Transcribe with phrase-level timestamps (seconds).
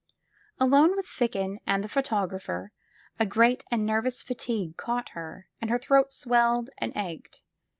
[0.59, 2.71] Alone with Ficken and the photographer,
[3.19, 7.43] a great and nervous fatigue caught her and her throat swelled and ached.